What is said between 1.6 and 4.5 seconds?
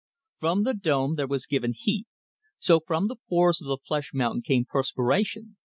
heat; so from the pores of the flesh mountain